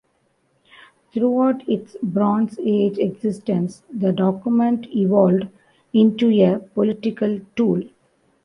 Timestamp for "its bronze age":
1.69-2.97